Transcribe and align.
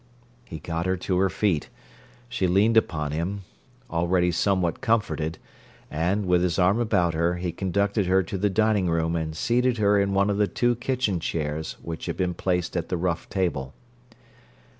He 0.45 0.57
got 0.57 0.87
her 0.87 0.97
to 0.97 1.17
her 1.19 1.29
feet; 1.29 1.69
she 2.27 2.47
leaned 2.47 2.75
upon 2.75 3.11
him, 3.11 3.41
already 3.87 4.31
somewhat 4.31 4.81
comforted, 4.81 5.37
and, 5.91 6.25
with 6.25 6.41
his 6.41 6.57
arm 6.57 6.79
about 6.79 7.13
her, 7.13 7.35
he 7.35 7.51
conducted 7.51 8.07
her 8.07 8.23
to 8.23 8.39
the 8.39 8.49
dining 8.49 8.89
room 8.89 9.15
and 9.15 9.37
seated 9.37 9.77
her 9.77 9.99
in 9.99 10.15
one 10.15 10.31
of 10.31 10.37
the 10.39 10.47
two 10.47 10.75
kitchen 10.75 11.19
chairs 11.19 11.73
which 11.83 12.07
had 12.07 12.17
been 12.17 12.33
placed 12.33 12.75
at 12.75 12.89
the 12.89 12.97
rough 12.97 13.29
table. 13.29 13.75